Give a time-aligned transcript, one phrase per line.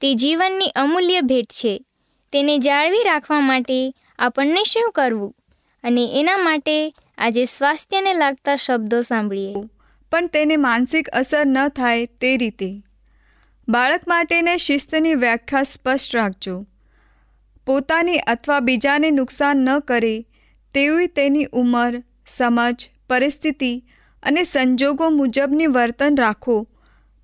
[0.00, 1.84] તે જીવનની અમૂલ્ય ભેટ છે.
[2.32, 5.36] તેને જાળવી રાખવા માટે આપણને શું કરવું?
[5.84, 9.54] અને એના માટે આજે સ્વાસ્થ્યને લાગતા શબ્દો સાંભળીએ.
[10.12, 12.82] પણ તેને માનસિક અસર ન થાય તે રીતે.
[13.68, 16.66] બાળક માટેને શિસ્તની વ્યાખ્યા સ્પષ્ટ રાખજો.
[17.66, 20.26] પોતાની અથવા બીજાને નુકસાન ન કરે
[20.74, 23.84] તેવી તેની ઉંમર, સમજ, પરિસ્થિતિ
[24.22, 26.68] અને સંજોગો મુજબની વર્તન રાખો.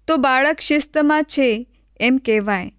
[0.09, 1.69] તો બાળક શિસ્તમાં છે
[2.01, 2.73] એમ કહેવાય.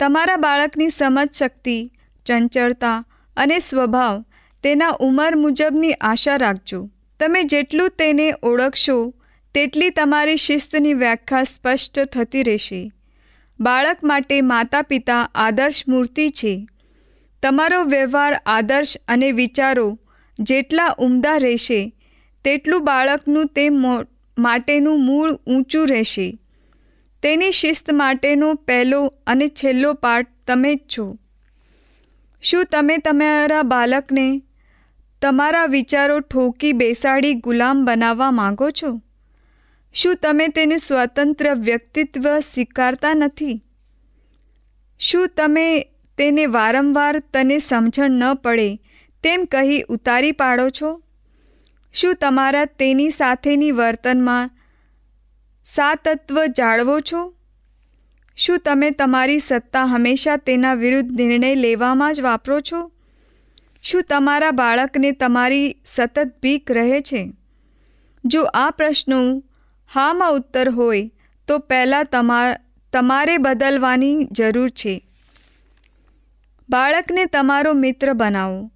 [0.00, 1.92] તમારા બાળકની સમજ શક્તિ,
[2.26, 3.04] ચંચળતા
[3.36, 4.24] અને સ્વભાવ
[4.62, 6.90] તેના ઉંમર મુજબની આશા રાખજો.
[7.20, 9.14] તમે જેટલું તેને ઓળખશો,
[9.54, 12.92] તેટલી તમારી શિસ્તની વ્યાખ્યા સ્પષ્ટ થતી રહેશે.
[13.60, 16.66] બાળક માટે માતા પિતા આદર્શ મૂર્તિ છે.
[17.42, 19.98] તમારો વ્યવહાર આદર્શ અને વિચારો
[20.38, 21.94] જેટલા ઉમદા રહેશે,
[22.44, 23.68] તેટલું બાળકનું તે
[24.38, 26.38] માટેનું મૂળ ઊંચું રહેશે.
[27.22, 31.18] તેની શિસ્ત માટેનો પહેલો અને છેલ્લો પાઠ તમે જ છો.
[32.42, 34.42] શું તમે તમારા બાળકને
[35.22, 39.02] તમારા વિચારો ઠોકી બેસાડી ગુલામ બનાવવા માંગો છો?
[39.94, 43.64] શું તમે તેનું સ્વતંત્ર વ્યક્તિત્વ સ્વીકારતા નથી?
[44.98, 45.80] શું તમે
[46.18, 48.76] તેને વારંવાર તને સમજણ ન પડે
[49.22, 51.02] તેમ કહી ઉતારી પાડો છો?
[51.92, 54.50] શું તમારા તેની સાથેની વર્તનમાં
[55.64, 57.34] સાતત્વ જાળવો છો?
[58.36, 62.92] શું તમે તમારી સત્તા હંમેશા તેના વિરુદ્ધ નિર્ણય લેવામાં જ વાપરો છો?
[63.82, 67.32] શું તમારા બાળકને તમારી સતત ભીખ રહે છે?
[68.24, 69.42] જો આ પ્રશ્નો
[69.94, 71.10] હામાં ઉત્તર હોય,
[71.48, 72.54] તો પહેલાં તમા,
[72.92, 75.06] તમારે બદલવાની જરૂર છે.
[76.70, 78.72] બાળકને તમારો મિત્ર બનાવો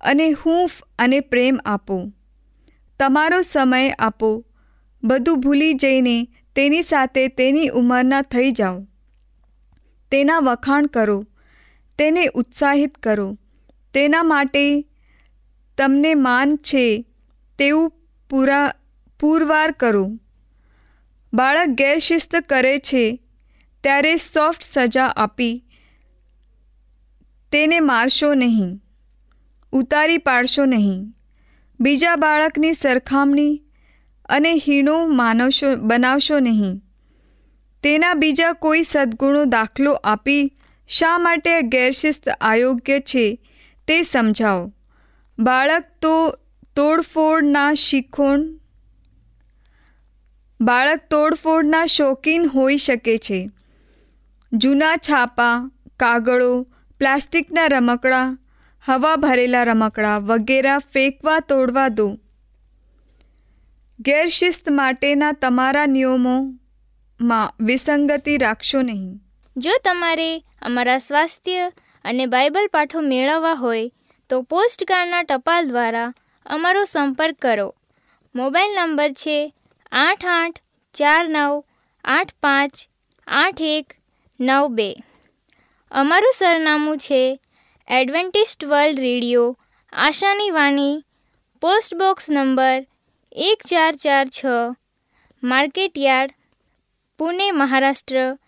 [0.00, 2.12] અને હૂંફ અને પ્રેમ આપો.
[2.98, 4.44] તમારો સમય આપો
[5.04, 8.86] બધું ભૂલી જઈને તેની સાથે તેની ઉંમરના થઈ જાઓ.
[10.10, 11.24] તેના વખાણ કરો.
[11.98, 13.38] તેને ઉત્સાહિત કરો.
[13.94, 14.86] તેના માટે
[15.78, 17.04] તમને માન છે
[17.58, 17.92] તેવું
[18.30, 18.74] પૂરા,
[19.20, 20.18] પુરવાર કરો.
[21.34, 23.20] બાળક ગેરશિસ્ત કરે છે
[23.82, 25.64] ત્યારે સોફ્ટ સજા આપી.
[27.52, 28.82] તેને મારશો નહીં.
[29.72, 31.14] ઉતારી પાડશો નહીં.
[31.80, 33.62] બીજા બાળકની સરખામણી
[34.28, 36.82] અને હીણું માનવશો બનાવશો નહીં.
[37.82, 40.52] તેના બીજા કોઈ સદ્ગુણો દાખલો આપી
[40.88, 43.40] શા માટે ગેરશિસ્ત આયોગ્ય છે
[43.88, 44.72] તે સમજાવો.
[45.38, 46.38] બાળક તો
[46.76, 48.58] તોડફોડના શીખોણ
[50.60, 53.50] બાળક તોડફોડના શોખીન હોઈ શકે છે.
[54.52, 56.62] જૂના છાપા, કાગળો,
[56.98, 58.38] પ્લાસ્ટિકના રમકડા,
[58.84, 62.18] હવા ભરેલા રમકડા વગેરે ફેંકવા, તોડવા દો.
[64.00, 69.20] ગેરશિસ્ત માટેના તમારા નિયમોમાં વિસંગતિ રાખશો નહીં.
[69.56, 71.72] જો તમારે અમારા સ્વાસ્થ્ય
[72.04, 73.88] અને બાઇબલ પાઠો મેળવવા હોય,
[74.30, 76.14] તો પોસ્ટકાર્ડના ટપાલ દ્વારા
[76.46, 77.74] અમારો સંપર્ક કરો.
[78.34, 79.54] મોબાઈલ નંબર છે
[79.92, 80.58] આઠ આઠ
[80.94, 81.64] ચાર નવ
[82.04, 82.72] આઠ પાંચ
[83.26, 83.86] આઠ એક
[84.40, 84.94] નવ બે.
[85.90, 87.40] અમારું સરનામું છે
[87.88, 89.58] એડવેન્ટિસ્ટ વર્લ્ડ રેડિયો.
[89.92, 91.04] આશાની વાણી,
[91.62, 92.86] પોસ્ટ બોક્સ નંબર
[93.40, 94.44] એક ચાર ચાર છ
[95.42, 96.34] market yard
[97.18, 98.38] Pune Maharashtra,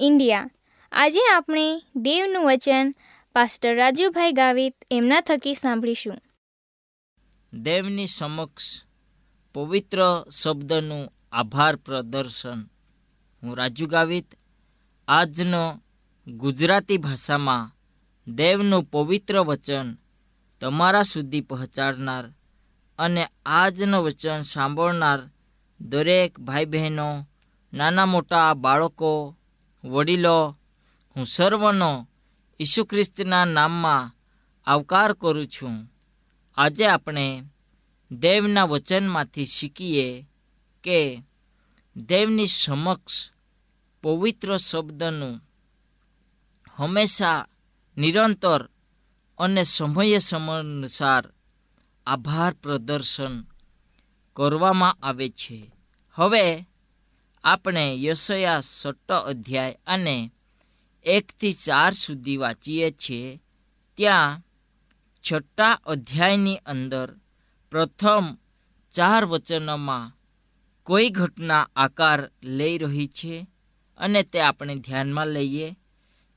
[0.00, 0.50] India.
[0.92, 2.94] આજે આપણે દેવનું વચન
[3.34, 6.18] પાસ્ટર રાજુભાઈ ગાવિત એમના થકી સાંભળીશું.
[7.52, 8.82] દેવની સમક્ષ
[9.54, 12.62] પવિત્ર શબ્દનું આભાર પ્રદર્શન.
[13.42, 14.34] હું રાજુ ગાવિત,
[15.08, 15.82] આજનો
[16.26, 17.74] ગુજરાતી ભાષામાં
[18.34, 19.94] દેવનું પવિત્ર વચન
[20.60, 22.24] તમારા સુધી પહોંચાડનાર
[22.98, 25.20] અને આજનું વચન સાંભળનાર
[25.80, 27.28] દરેક ભાઈ બહેનો
[27.74, 29.36] નાના મોટા બાળકો,
[29.84, 30.56] વડીલો,
[31.16, 32.08] હું સર્વનો
[32.60, 34.14] ઈસુ ખ્રિસ્તના નામમાં
[34.66, 35.92] આવકાર કરું છું.
[36.56, 37.42] આજે આપણે
[38.10, 40.26] દેવના વચનમાંથી શીખીએ
[40.84, 41.22] કે
[41.96, 43.30] દેવની સમક્ષ
[44.02, 45.40] પવિત્ર શબ્દનું
[46.76, 47.46] હંમેશા
[47.96, 48.68] નિરંતર
[49.38, 51.32] અને સમય સમયાનુસાર
[52.06, 53.44] આભાર પ્રદર્શન
[54.36, 55.72] કરવામાં આવે છે.
[56.14, 56.68] હવે
[57.44, 60.30] આપણે યશયા સટ્ટ અધ્યાય અને
[61.04, 63.42] એકથી ચાર સુધી વાંચીએ છીએ.
[63.96, 64.42] ત્યાં
[65.32, 67.16] છઠ્ઠા અધ્યાયની અંદર
[67.70, 68.36] પ્રથમ
[68.92, 70.12] ચાર વચનોમાં
[70.82, 73.46] કોઈ ઘટના આકાર લઈ રહી છે
[73.98, 75.76] અને તે આપણે ધ્યાનમાં લઈએ.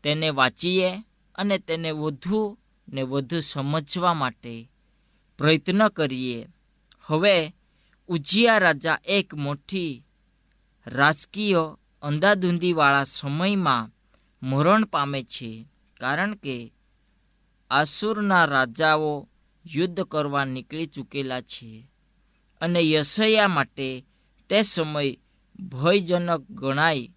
[0.03, 1.03] તેને વાંચીએ
[1.35, 2.57] અને તેને વધુ
[2.93, 4.71] ને વધુ સમજવા માટે
[5.39, 6.47] પ્રયત્ન કરીએ.
[7.01, 7.53] હવે
[8.07, 10.03] ઉજિયા રાજા એક મોટી
[10.87, 13.91] રાજકીય અંધાધૂંધીવાળા સમયમાં
[14.43, 15.65] મરણ પામે છે.
[15.99, 16.73] કારણ કે
[17.69, 19.29] આસુરના રાજાઓ
[19.65, 21.87] યુદ્ધ કરવા નીકળી ચૂકેલા છે
[22.61, 24.05] અને યશયા માટે
[24.49, 25.17] તે સમય
[25.59, 27.11] ભયજનક ગણાય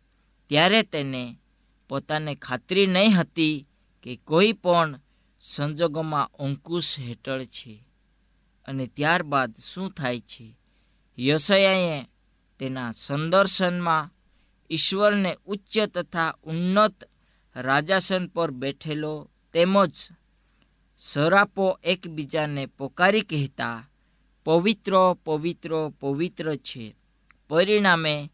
[0.49, 1.38] ત્યારે તેને
[1.88, 3.67] પોતાને ખાતરી નહીં હતી
[4.02, 5.00] કે કોઈ પણ
[5.41, 7.92] સંજોગોમાં અંકુશ હેઠળ છે.
[8.66, 10.59] અને ત્યારબાદ શું થાય છે?
[11.19, 12.02] યશયાએ
[12.59, 14.11] તેના સંદર્શનમાં
[14.71, 17.09] ઈશ્વરને ઉચ્ચ તથા ઉન્નત
[17.57, 20.11] રાજાસન પર બેઠેલો તેમજ
[20.99, 23.90] સરાપો એકબીજાને પોકારી કહેતા,
[24.45, 24.92] પવિત્ર
[25.25, 26.97] પવિત્ર પવિત્ર છે.
[27.49, 28.31] પરિણામે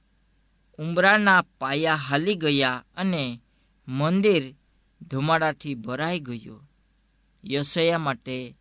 [0.78, 3.40] ઉમરાના પાયા હાલી ગયા અને
[3.88, 4.54] મંદિર
[5.02, 6.70] ધુમાડાથી ભરાઈ ગયું.
[7.44, 8.54] યશયા માટે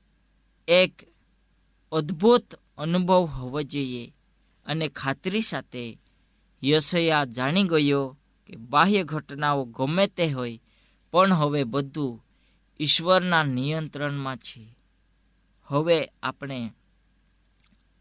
[0.68, 1.07] એક
[1.92, 4.14] અદ્ભુત અનુભવ હોવો જોઈએ.
[4.66, 5.98] અને ખાતરી સાથે
[6.64, 8.18] યશયા જાણી ગયો
[8.48, 10.60] કે બાહ્ય ઘટનાઓ ગમે તે હોય,
[11.12, 12.26] પણ હવે બધું
[12.80, 14.78] ઈશ્વરના નિયંત્રણમાં છે.
[15.66, 16.72] હવે આપણે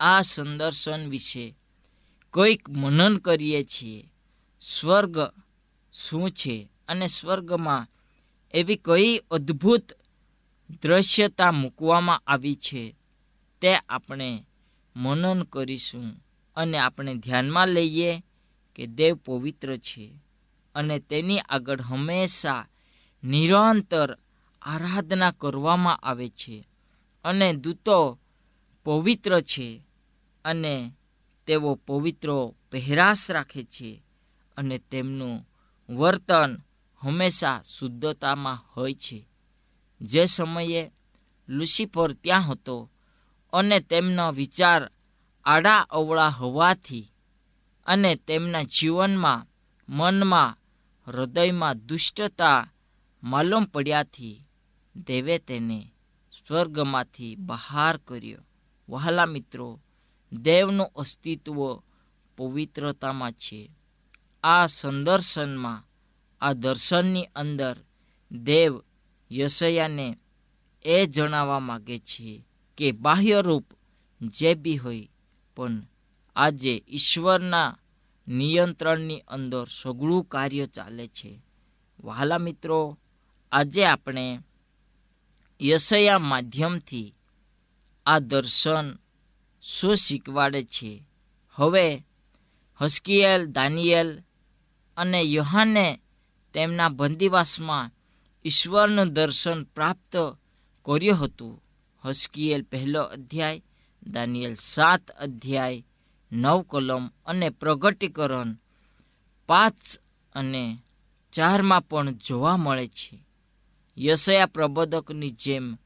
[0.01, 1.55] આ સંદર્શન વિશે
[2.31, 4.11] કોઈક મનન કરીએ છીએ.
[4.61, 5.19] સ્વર્ગ
[5.93, 7.87] શું છે અને સ્વર્ગમાં
[8.55, 9.93] એવી કઈ અદ્ભુત
[10.83, 12.97] દ્રશ્યતા મૂકવામાં આવી છે?
[13.61, 14.45] તે આપણે
[14.97, 16.13] મનન કરીશું
[16.57, 18.25] અને આપણે ધ્યાનમાં લઈએ
[18.75, 20.21] કે દેવ પવિત્ર છે
[20.75, 22.67] અને તેની આગળ હંમેશા
[23.25, 24.19] નિરંતર
[24.63, 26.69] આરાધના કરવામાં આવે છે
[27.25, 28.19] અને દૂતો
[28.85, 29.83] પવિત્ર છે
[30.45, 30.93] અને
[31.47, 34.03] તેઓ પવિત્રો પહેરાશ રાખે છે
[34.57, 35.49] અને તેમનું
[35.97, 36.57] વર્તન
[37.03, 39.29] હંમેશા શુદ્ધતામાં હોય છે.
[40.01, 40.93] જે સમયે
[41.49, 42.91] લુસીફર ત્યાં હતો
[43.57, 44.91] અને તેમનો વિચાર
[45.45, 47.13] આડા અવળા હોવાથી
[47.87, 49.47] અને તેમના જીવનમાં,
[49.89, 50.59] મનમાં,
[51.07, 52.73] હૃદયમાં દુષ્ટતા
[53.23, 54.47] માલુમ પડ્યાથી
[54.97, 55.93] દેવે તેને
[56.47, 58.39] સ્વર્ગમાંથી બહાર કર્યો.
[58.89, 59.81] વહાલા મિત્રો,
[60.33, 61.83] દેવનું અસ્તિત્વ
[62.37, 63.71] પવિત્રતામાં છે.
[64.45, 65.89] આ સંદર્શનમાં,
[66.41, 67.77] આ દર્શનની અંદર
[68.33, 68.83] દેવ
[69.33, 70.17] યશયાને
[70.85, 73.65] એ જણાવવા માગે છે કે બાહ્ય રૂપ
[74.21, 75.11] જે બી હોય,
[75.57, 75.83] પણ
[76.37, 77.79] આજે ઈશ્વરના
[78.29, 81.43] નિયંત્રણની અંદર સઘળું કાર્ય ચાલે છે.
[82.05, 82.99] વહાલા મિત્રો,
[83.53, 84.41] આજે આપણે
[85.63, 87.15] યશયા માધ્યમથી
[88.07, 88.99] આ દર્શન
[89.63, 91.03] શું શીખવાડે છે?
[91.51, 92.05] હવે
[92.81, 94.23] હસ્કિયેલ દાનિયેલ
[94.97, 96.01] અને યોહાને
[96.55, 97.91] તેમના બંદીવાસમાં
[98.45, 100.17] ઈશ્વરનું દર્શન પ્રાપ્ત
[100.85, 101.66] કર્યું હતું.
[102.07, 103.63] હસ્કિયેલ પહેલો અધ્યાય,
[104.07, 105.85] દાનિયેલ સાત અધ્યાય,
[106.33, 108.57] નવ કલમ અને પ્રગટીકરણ
[109.47, 109.99] પાંચ
[110.33, 110.79] અને
[111.33, 113.27] ચારમાં પણ જોવા મળે છે.
[113.99, 115.79] યશયા પ્રબોધકની જેમ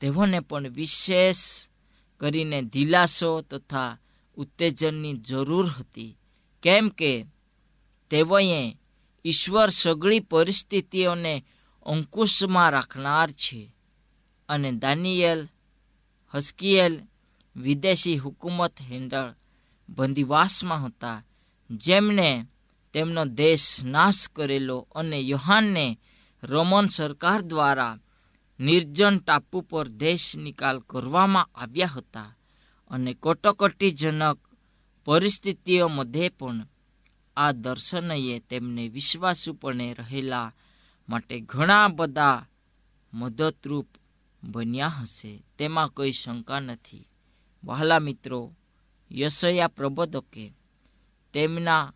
[0.00, 1.68] તેઓને પણ વિશેષ
[2.20, 3.98] કરીને દિલાસો તથા
[4.36, 6.18] ઉત્તેજનની જરૂર હતી.
[6.62, 7.24] કેમ કે
[8.10, 8.76] તેઓએ
[9.24, 11.44] ઈશ્વર સગળી પરિસ્થિતિઓને
[11.86, 13.74] અંકુશમાં રાખનાર છે.
[14.48, 15.48] અને દાનિયેલ
[16.34, 17.02] હસ્કિયેલ
[17.56, 19.34] વિદેશી હુકુમત હેઠળ
[19.88, 21.22] બંદીવાસમાં હતા,
[21.70, 22.46] જેમને
[22.92, 25.98] તેમનો દેશ નાશ કરેલો અને યોહાનને
[26.42, 27.98] રોમન સરકાર દ્વારા
[28.60, 32.36] નિર્જન ટાપુ પર દેશ નિકાલ કરવામાં આવ્યા હતા
[32.90, 34.38] અને કટોકટીજનક
[35.04, 36.66] પરિસ્થિતિઓ મધ્યે પણ
[37.36, 40.54] આ દર્શનએ તેમને વિશ્વાસુપણે રહેલા
[41.08, 42.46] માટે ઘણા બધા
[43.14, 43.88] મદદરૂપ
[44.44, 47.08] બન્યા હશે, તેમાં કોઈ શંકા નથી.
[47.64, 48.54] વહાલા મિત્રો,
[49.12, 50.52] યશયા પ્રબોધકે
[51.32, 51.92] તેમના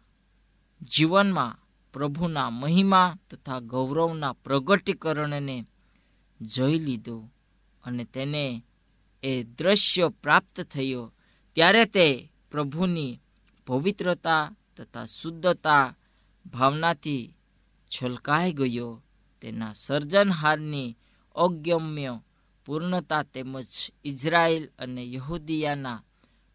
[0.82, 1.58] જીવનમાં
[1.92, 5.64] પ્રભુના મહિમા તથા ગૌરવના પ્રગટીકરણને
[6.40, 7.30] જોઈ લીધો
[7.84, 8.62] અને તેને
[9.22, 11.12] એ દ્રશ્ય પ્રાપ્ત થયો.
[11.54, 13.20] ત્યારે તે પ્રભુની
[13.66, 15.94] પવિત્રતા તથા શુદ્ધતા
[16.46, 17.34] ભાવનાથી
[17.88, 19.02] છલકાઈ ગયો.
[19.40, 20.96] તેના સર્જનહારની
[21.34, 22.20] અગમ્ય
[22.66, 23.66] પૂર્ણતા તેમજ
[24.04, 26.02] ઇઝરાયલ અને યહૂદિયાના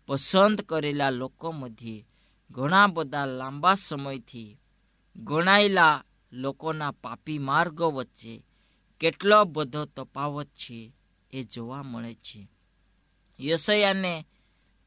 [0.08, 2.08] પસંદ કરેલા લોકો મધ્યે
[2.52, 4.60] ઘણા બધા લાંબા સમયથી
[5.16, 8.44] ગણાયેલા લોકોના પાપી માર્ગો વચ્ચે
[9.00, 10.94] કેટલો બધો તફાવત છે
[11.32, 12.52] એ જોવા મળે છે.
[13.40, 14.26] યશયાને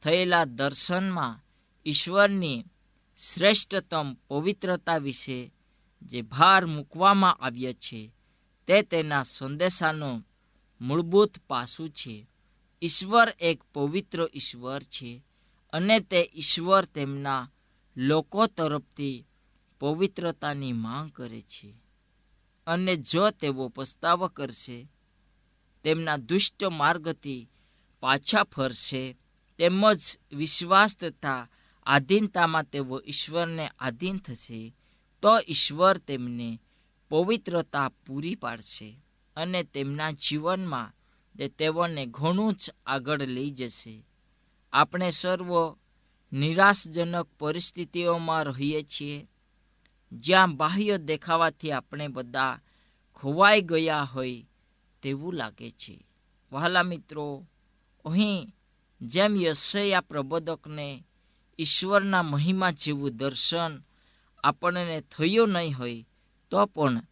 [0.02, 1.40] થયેલા દર્શનમાં
[1.86, 2.64] ઈશ્વરની
[3.18, 5.52] શ્રેષ્ઠતમ પવિત્રતા વિશે
[6.02, 8.12] જે ભાર મૂકવામાં આવ્યો છે
[8.66, 10.26] તે તેના સંદેશાનું
[10.84, 12.26] મૂળભૂત પાસું છે.
[12.82, 15.24] ઈશ્વર એક પવિત્ર ઈશ્વર છે
[15.72, 17.50] અને તે ઈશ્વર તેમના
[17.96, 19.26] લોકો તરફથી
[19.80, 21.74] પવિત્રતાની માંગ કરે છે.
[22.66, 24.88] અને જો તેઓ પસ્તાવો કરશે,
[25.84, 27.50] તેમના દુષ્ટ માર્ગથી
[28.00, 29.16] પાછા ફરશે,
[29.58, 30.00] તેમજ
[30.32, 31.48] વિશ્વાસ તથા
[31.86, 34.74] આધીનતામાં તેઓ ઈશ્વરને આધીન થશે,
[35.22, 36.58] તો ઈશ્વર તેમને
[37.08, 39.03] પવિત્રતા પૂરી પાડશે.
[39.36, 40.92] અને તેમના જીવનમાં
[41.38, 44.06] તે તેઓને ઘણું જ આગળ લઈ જશે.
[44.72, 45.76] આપણે સર્વ
[46.32, 49.28] નિરાશજનક પરિસ્થિતિઓમાં રહીએ છીએ.
[50.12, 52.58] જ્યાં બાહ્ય દેખાવાથી આપણે બધા
[53.14, 54.46] ખોવાઈ ગયા હોય
[55.02, 56.06] તેવું લાગે છે.
[56.52, 57.46] વહાલા મિત્રો,
[58.04, 58.54] અહીં
[59.02, 61.04] જેમ યશયા પ્રબોધકને
[61.58, 63.84] ઈશ્વરના મહિમા જેવું દર્શન
[64.44, 66.06] આપણને થયું નહીં હોય
[66.50, 67.02] તો પણ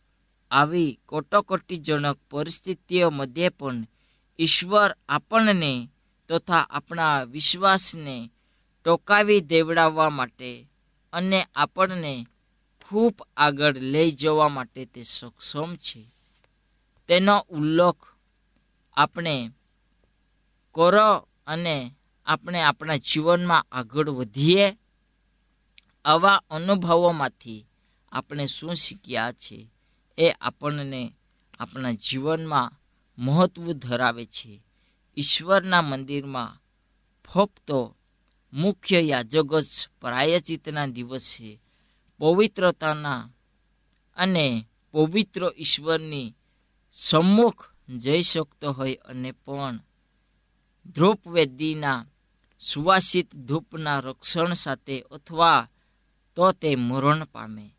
[0.52, 3.86] આવી કટોકટીજનક પરિસ્થિતિઓ મધ્યે પણ
[4.38, 5.88] ઈશ્વર આપણને
[6.28, 8.30] તથા આપણા વિશ્વાસને
[8.84, 10.68] ટોકાવી દેવડાવવા માટે
[11.12, 12.26] અને આપણને
[12.88, 16.14] ખૂબ આગળ લઈ જવા માટે તે સક્ષમ છે.
[17.08, 18.04] તેનો ઉલ્લેખ
[18.96, 19.50] આપણે
[20.74, 21.94] કરો અને
[22.26, 24.78] આપણે આપણા જીવનમાં આગળ વધીએ
[26.04, 27.66] આવા અનુભવોમાંથી
[28.12, 29.71] આપણે શું શીખ્યા છે?
[30.18, 31.12] એ આપણને
[31.58, 32.72] આપણા જીવનમાં
[33.18, 34.62] મહત્વ ધરાવે છે.
[35.16, 36.60] ઈશ્વરના મંદિરમાં
[37.24, 37.70] ફક્ત
[38.52, 41.60] મુખ્ય યાજક જ પ્રાયચિતના દિવસે
[42.18, 43.30] પવિત્રતાના
[44.16, 46.34] અને પવિત્ર ઈશ્વરની
[46.92, 49.80] સમ્મુખ જઈ શકતો હોય અને પણ
[50.86, 52.06] ધ્રુપવેદીના
[52.60, 55.68] સુવાસિત ધૂપના રક્ષણ સાથે અથવા
[56.36, 57.74] તો તે મરણ પામે.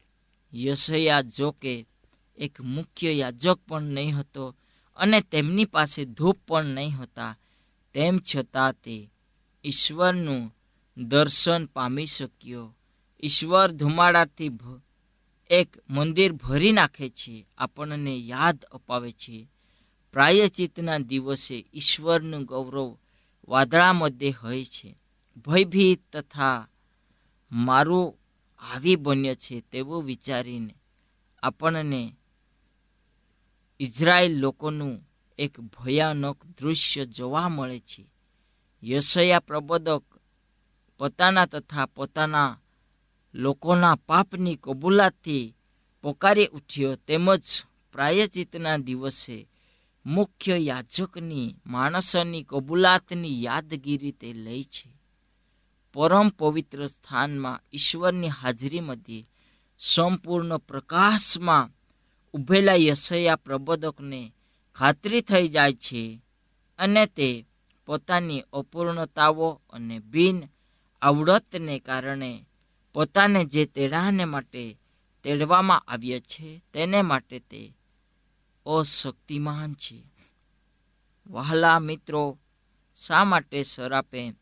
[0.53, 1.87] યશયા જોકે
[2.37, 4.55] એક મુખ્ય યાજક પણ નહીં હતો
[4.95, 7.37] અને તેમની પાસે ધૂપ પણ નહીં હતા.
[7.93, 9.09] તેમ છતાં તે
[9.65, 10.55] ઈશ્વરનું
[10.97, 12.75] દર્શન પામી શક્યો.
[13.23, 14.51] ઈશ્વર ધુમાડાથી
[15.49, 19.47] એક મંદિર ભરી નાખે છે, આપણને યાદ અપાવે છે.
[20.13, 22.97] પ્રાયચિતના દિવસે ઈશ્વરનું ગૌરવ
[23.47, 24.95] વાદળા મધ્યે હોય છે.
[25.47, 26.67] ભયભીત તથા
[27.51, 28.19] મારું
[28.73, 30.75] આવી બન્યો છે તેવું વિચારીને
[31.43, 32.15] આપણને
[33.83, 34.95] ઇઝરાયેલ લોકોનું
[35.39, 38.03] એક ભયાનક દૃશ્ય જોવા મળે છે.
[38.83, 40.03] યશયા પ્રબોધક
[40.97, 42.59] પોતાના તથા પોતાના
[43.33, 45.55] લોકોના પાપની કબૂલાતથી
[46.01, 47.45] પોકારી ઉઠ્યો તેમજ
[47.91, 49.37] પ્રાયચિતના દિવસે
[50.05, 54.89] મુખ્ય યાજકની માણસની કબૂલાતની યાદગીરી તે લઈ છે.
[55.93, 59.29] પરમ પવિત્ર સ્થાનમાં ઈશ્વરની હાજરી મધ્યે
[59.79, 61.71] સંપૂર્ણ પ્રકાશમાં
[62.33, 64.33] ઉભેલા યશયા પ્રબોધકને
[64.75, 66.21] ખાતરી થઈ જાય છે
[66.77, 67.45] અને તે
[67.85, 70.43] પોતાની અપૂર્ણતાઓ અને બિન
[71.01, 72.45] આવડતને કારણે
[72.93, 74.77] પોતાને જે તેડાને માટે
[75.23, 77.73] તેડવામાં આવ્યા છે, તેને માટે તે
[78.65, 80.03] અશક્તિમાન છે.
[81.29, 82.39] વહાલા મિત્રો,
[82.95, 84.33] શા માટે સરાપે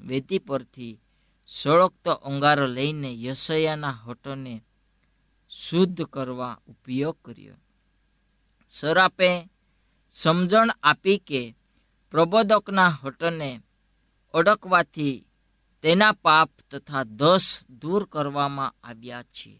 [0.00, 1.00] વેદી પરથી
[1.46, 4.62] સળગતો અંગારો લઈને યશયાના હોઠોને
[5.52, 7.58] શુદ્ધ કરવા ઉપયોગ કર્યો.
[8.70, 9.30] સરાપે
[10.12, 11.42] સમજણ આપી કે
[12.12, 13.50] પ્રબોધકના હટને
[14.34, 15.16] અડકવાથી
[15.84, 17.46] તેના પાપ તથા દોષ
[17.80, 19.52] દૂર કરવામાં આવ્યા છે.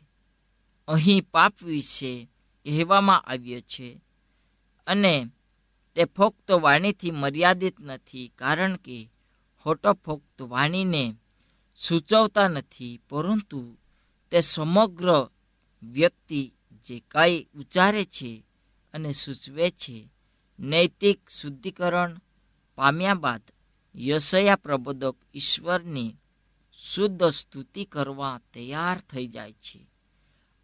[0.88, 2.12] અહીં પાપ વિશે
[2.66, 3.88] કહેવામાં આવ્યો છે
[4.86, 5.14] અને
[5.96, 8.98] તે ફક્ત વાણીથી મર્યાદિત નથી કારણ કે
[9.66, 11.04] હોટો ફક્ત વાણીને
[11.78, 13.60] સૂચવતા નથી, પરંતુ
[14.32, 15.08] તે સમગ્ર
[15.82, 16.52] વ્યક્તિ
[16.84, 18.44] જે કાંઈ ઉચ્ચારે છે
[18.94, 20.10] અને સૂચવે છે,
[20.58, 22.20] નૈતિક શુદ્ધિકરણ
[22.74, 23.42] પામ્યા બાદ
[23.94, 26.16] યશયા પ્રબોધક ઈશ્વરની
[26.72, 29.90] શુદ્ધ સ્તુતિ કરવા તૈયાર થઈ જાય છે.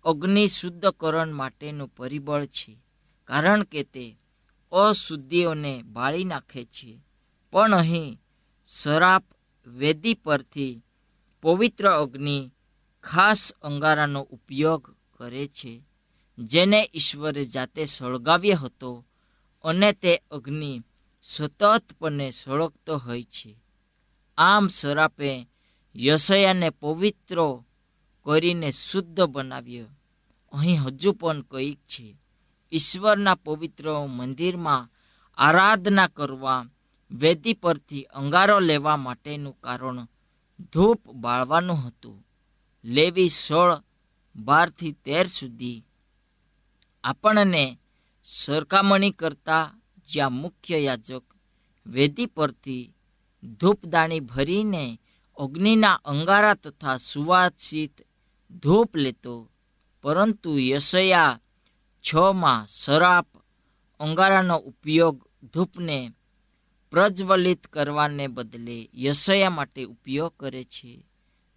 [0.05, 2.79] અગ્નિ શુદ્ધકરણ માટેનું પરિબળ છે,
[3.25, 4.17] કારણ કે તે
[4.73, 7.01] અશુદ્ધિઓને બાળી નાખે છે.
[7.51, 8.21] પણ અહીં
[8.67, 9.25] શરાપ
[9.67, 10.83] વેદી પરથી
[11.43, 12.53] પવિત્ર અગ્નિ
[13.03, 15.83] ખાસ અંગારાનો ઉપયોગ કરે છે.
[16.39, 19.05] જેને ઈશ્વરે જાતે સળગાવ્યો હતો
[19.65, 20.83] અને તે અગ્નિ
[21.23, 23.57] સતતપણે સળગતો હોય છે.
[24.39, 25.49] આમ સરાપે
[25.97, 27.37] યશયાને પવિત્ર
[28.25, 29.87] કરીને શુદ્ધ બનાવ્યો.
[30.53, 32.17] અહીં હજુ પણ કંઈક છે.
[32.73, 34.91] ઈશ્વરના પવિત્ર મંદિરમાં
[35.37, 36.67] આરાધના કરવા,
[37.11, 40.07] વેદી પરથી અંગારો લેવા માટેનું કારણ
[40.73, 42.27] ધૂપ બાળવાનું હતું.
[42.85, 43.83] લેવી સોળ
[44.37, 45.85] બારથી તેર સુધી
[47.05, 47.79] આપણને
[48.25, 49.75] સરખામણી કરતા
[50.09, 51.25] જ્યાં મુખ્ય યાજક
[51.87, 52.93] વેદી પરથી
[53.61, 55.01] ધૂપદાણી ભરીને
[55.37, 58.03] અગ્નિના અંગારા તથા સુવાસિત
[58.63, 59.51] ધૂપ લેતો,
[60.03, 61.39] પરંતુ યશયા
[62.05, 63.27] છમાં શરાપ
[64.01, 66.13] અંગારાનો ઉપયોગ ધૂપને
[66.91, 71.07] પ્રજ્વલિત કરવાને બદલે યશયા માટે ઉપયોગ કરે છે.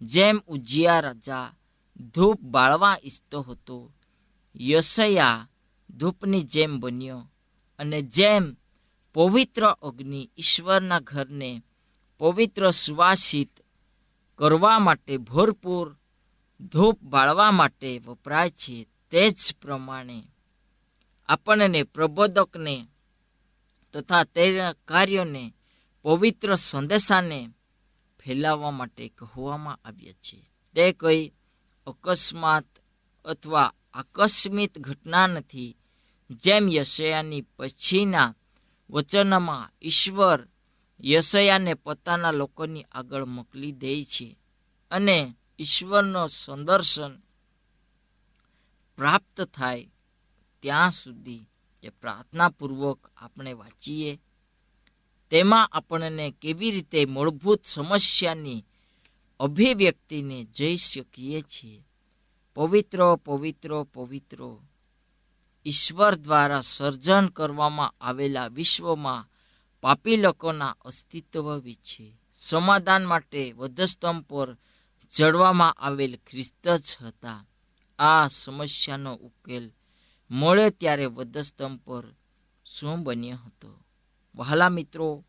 [0.00, 1.54] જેમ ઉજિયા રાજા
[2.00, 3.92] ધૂપ બાળવા ઈચ્છતો હતો.
[4.60, 5.48] યશયા
[5.90, 7.30] ધૂપની જેમ બન્યો
[7.78, 8.56] અને જેમ
[9.14, 11.62] પવિત્ર અગ્નિ ઈશ્વરના ઘરને
[12.18, 13.50] પવિત્ર સુવાસિત
[14.38, 15.96] કરવા માટે ભરપૂર
[16.60, 20.22] ધૂપ બાળવા માટે વપરાય છે તે જ પ્રમાણે
[21.28, 22.86] આપણને પ્રબોધકને
[23.92, 25.54] તથા તેના કાર્યોને
[26.02, 27.48] પવિત્ર સંદેશાને
[28.24, 30.50] ફેલાવવા માટે કહેવામાં આવ્યા છે.
[30.74, 31.32] તે કોઈ
[31.88, 32.66] અકસ્માત
[33.24, 35.76] અથવા આકસ્મિક ઘટના નથી.
[36.30, 38.34] જેમ યશયાની પછીના
[38.90, 40.46] વચનમાં ઈશ્વર
[41.04, 44.38] યશયાને પોતાના લોકોની આગળ મોકલી દે છે
[44.90, 47.12] અને ઈશ્વરનો સંદર્શન
[48.96, 49.88] પ્રાપ્ત થાય
[50.62, 51.42] ત્યાં સુધી
[51.82, 54.20] જે પ્રાર્થનાપૂર્વક આપણે વાંચીએ.
[55.30, 58.64] તેમાં આપણને કેવી રીતે મૂળભૂત સમસ્યાની
[59.40, 61.86] અભિવ્યક્તિને જઈ શકીએ છીએ.
[62.54, 64.56] પવિત્ર પવિત્ર પવિત્ર.
[65.66, 69.30] ઈશ્વર દ્વારા સર્જન કરવામાં આવેલા વિશ્વમાં
[69.80, 74.56] પાપી લોકોના અસ્તિત્વ વિશે સમાધાન માટે વધસ્તંભ પર
[75.16, 77.46] જડવામાં આવેલ ખ્રિસ્ત જ હતા.
[77.98, 79.72] આ સમસ્યાનો ઉકેલ
[80.30, 82.14] મળે ત્યારે વધસ્તંભ પર
[82.64, 83.84] શું બન્યો હતો?
[84.34, 85.24] વહાલા મિત્રો,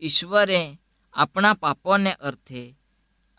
[0.00, 0.80] ઈશ્વરે
[1.12, 2.78] આપણા પાપોને અર્થે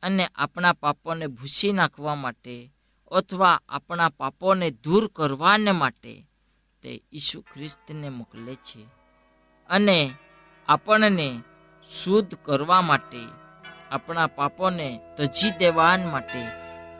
[0.03, 2.71] અને આપણા પાપોને ભૂસી નાખવા માટે
[3.11, 6.25] અથવા આપણા પાપોને દૂર કરવાને માટે
[6.81, 8.87] તે ઈસુ ખ્રિસ્તને મોકલે છે.
[9.69, 10.11] અને
[10.67, 11.39] આપણને
[12.03, 13.25] શુદ્ધ કરવા માટે,
[13.91, 16.47] આપણા પાપોને તજી દેવા માટે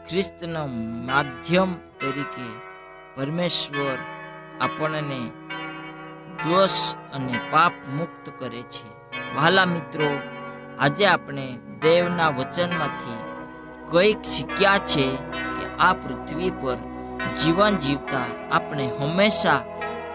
[0.09, 0.67] ખ્રિસ્તનો
[1.05, 2.59] માધ્યમ તરીકે
[3.15, 3.97] પરમેશ્વર
[4.61, 5.19] આપણને
[6.49, 8.87] દોષ અને પાપ મુક્ત કરે છે.
[9.35, 10.19] વહાલા મિત્રો,
[10.79, 13.21] આજે આપણે દેવના વચનમાંથી
[13.89, 15.05] કંઈક શીખ્યા છે
[15.55, 16.79] કે આ પૃથ્વી પર
[17.39, 19.59] જીવન જીવતા આપણે હંમેશા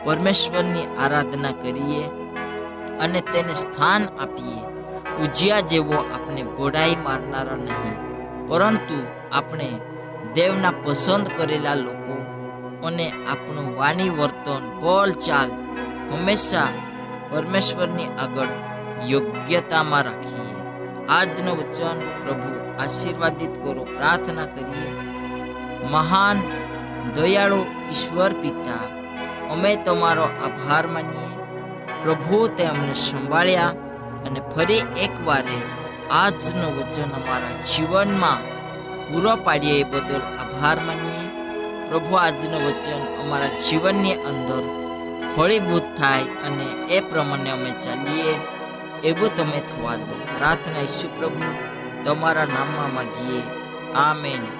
[0.04, 2.04] પરમેશ્વરની આરાધના કરીએ
[3.00, 4.62] અને તેને સ્થાન આપીએ.
[5.24, 7.96] ઉજિયા જેવો આપણે બોડાઈ મારનારા નહીં,
[8.48, 8.98] પરંતુ
[9.32, 9.68] આપણે
[10.34, 12.16] દેવના પસંદ કરેલા લોકો
[12.86, 15.50] અને આપણું વાણી વર્તન બોલ ચાલ
[16.10, 16.70] હંમેશા
[17.30, 18.52] પરમેશ્વરની આગળ
[19.06, 20.47] યોગ્યતામાં રાખીએ.
[21.08, 24.90] આજનો વચન પ્રભુ આશીર્વાદિત કરો, પ્રાર્થના કરીએ.
[25.90, 26.38] મહાન,
[27.14, 28.84] દયાળુ ઈશ્વર પિતા,
[29.50, 31.30] અમે તમારો આભાર માનીએ.
[32.02, 33.74] પ્રભુ, તે અમને સંભાળ્યા
[34.26, 35.58] અને ફરી એકવારે
[36.10, 38.44] આજનો વચન અમારા જીવનમાં
[39.08, 41.24] પૂરો પાડીએ એ બદલ આભાર માનીએ.
[41.88, 44.62] પ્રભુ, આજનું વચન અમારા જીવનની અંદર
[45.36, 48.57] ફળીભૂત થાય અને એ પ્રમાણે અમે ચાલીએ
[49.04, 50.20] એવું તમે થવા દો.
[50.38, 51.54] પ્રાર્થના ઈસુ પ્રભુ
[52.04, 53.42] તમારા નામમાં માગીએ.
[53.94, 54.57] આમેન.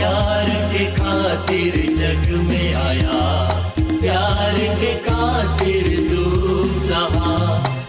[0.00, 3.18] प्यार के खातिर जग में आया।
[4.00, 7.34] प्यार के खातिर तू सहा।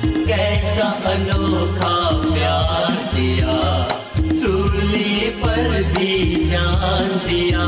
[0.05, 1.93] कैसा अनोखा
[2.33, 3.55] प्यार दिया
[4.41, 7.65] सूली पर भी जान दिया।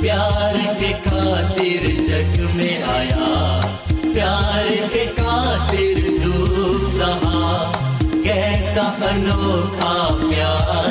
[0.00, 3.28] प्यार के खातिर जग में आया।
[4.14, 6.32] प्यार के खातिर तू
[6.88, 7.72] सहा।
[8.24, 9.94] कैसा अनोखा
[10.28, 10.90] प्यार